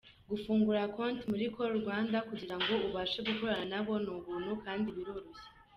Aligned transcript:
Gufungura 0.29 0.81
konti 0.95 1.23
muri 1.31 1.45
Call 1.55 1.71
Rwanda 1.81 2.17
kugirango 2.29 2.73
ubashe 2.87 3.19
gukorana 3.27 3.65
nabo, 3.71 3.93
ni 4.03 4.09
ubuntu 4.17 4.51
kandi 4.63 4.87
biroroshye. 4.95 5.43